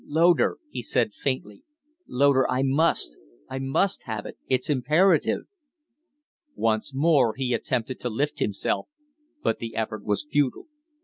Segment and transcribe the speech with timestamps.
[0.07, 1.61] "Loder," he said, faintly
[2.07, 4.35] "Loder, I must I must have it.
[4.49, 5.41] It's imperative."
[6.55, 8.87] Once more he attempted to lift himself,
[9.43, 10.65] but the effort was futile.